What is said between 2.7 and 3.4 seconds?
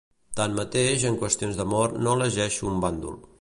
un bàndol.